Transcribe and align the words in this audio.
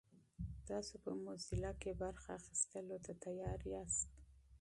تاسو 0.69 0.93
په 1.03 1.11
موزیلا 1.23 1.71
کې 1.81 1.91
برخه 2.03 2.29
اخیستلو 2.39 2.97
ته 3.05 3.11
چمتو 3.23 3.69
یاست؟ 3.75 4.09